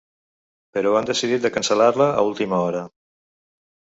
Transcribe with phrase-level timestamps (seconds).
[0.77, 2.81] Però han decidit de cancel·lar-la a última hora.